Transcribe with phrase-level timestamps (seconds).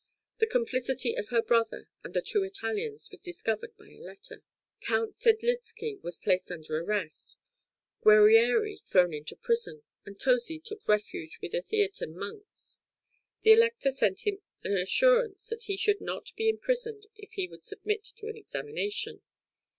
[0.39, 4.41] The complicity of her brother and the two Italians was discovered by a letter;
[4.79, 7.37] Count Sedlizky was placed under arrest,
[8.03, 12.81] Guerrieri thrown into prison, and Tozi took refuge with the Theatin monks.
[13.43, 17.61] The Elector sent him an assurance that he should not be imprisoned if he would
[17.61, 19.21] submit to an examination.